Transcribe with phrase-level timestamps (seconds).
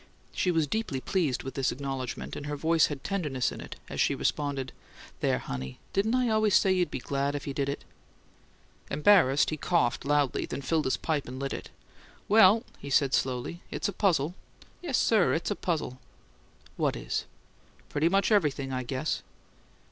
[0.31, 4.01] She was deeply pleased with this acknowledgment, and her voice had tenderness in it as
[4.01, 4.71] she responded:
[5.19, 5.77] "There, honey!
[5.93, 7.83] Didn't I always say you'd be glad if you did it?"
[8.89, 11.69] Embarrassed, he coughed loudly, then filled his pipe and lit it.
[12.27, 14.33] "Well," he said, slowly, "it's a puzzle.
[14.81, 15.99] Yes, sir, it's a puzzle."
[16.77, 17.25] "What is?"
[17.89, 19.21] "Pretty much everything, I guess."